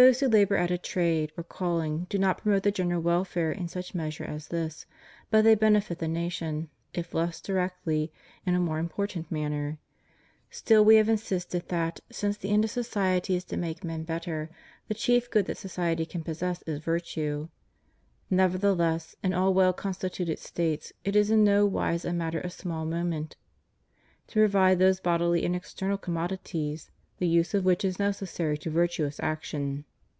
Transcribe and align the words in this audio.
Those 0.00 0.20
who 0.20 0.28
labor 0.28 0.54
at 0.54 0.70
a 0.70 0.78
trade 0.78 1.32
or 1.36 1.42
calling 1.42 2.06
do 2.08 2.18
not 2.20 2.38
promote 2.38 2.62
the 2.62 2.70
general 2.70 3.02
welfare 3.02 3.50
in 3.50 3.66
such 3.66 3.96
measure 3.96 4.22
as 4.22 4.46
this; 4.46 4.86
but 5.28 5.42
they 5.42 5.56
benefit 5.56 5.98
the 5.98 6.06
nation, 6.06 6.68
if 6.94 7.14
less 7.14 7.40
directly, 7.40 8.12
in 8.46 8.54
a 8.54 8.60
most 8.60 8.88
impor 8.92 9.08
tant 9.08 9.28
manner. 9.32 9.80
Still 10.50 10.84
we 10.84 10.94
have 10.94 11.08
insisted 11.08 11.68
that, 11.70 11.98
since 12.12 12.36
the 12.36 12.50
end 12.50 12.62
of 12.62 12.70
society 12.70 13.34
is 13.34 13.42
to 13.46 13.56
make 13.56 13.82
men 13.82 14.04
better, 14.04 14.50
the 14.86 14.94
chief 14.94 15.28
good 15.32 15.46
that 15.46 15.58
society 15.58 16.06
can 16.06 16.22
possess 16.22 16.62
is 16.62 16.78
virtue. 16.78 17.48
Nevertheless, 18.30 19.16
in 19.24 19.32
all 19.34 19.52
well 19.52 19.72
constituted 19.72 20.38
States 20.38 20.92
it 21.04 21.16
is 21.16 21.28
in 21.28 21.42
no 21.42 21.66
wise 21.66 22.04
a 22.04 22.12
matter 22.12 22.38
of 22.38 22.52
small 22.52 22.84
moment 22.86 23.34
to 24.28 24.34
provide 24.38 24.78
those 24.78 25.00
bodily 25.00 25.44
and 25.44 25.56
external 25.56 25.98
commodities 25.98 26.88
the 27.18 27.26
use 27.26 27.52
of 27.52 27.64
which 27.64 27.84
is 27.84 27.98
necessary 27.98 28.56
to 28.56 28.70
virtuous 28.70 29.18
action. 29.18 29.84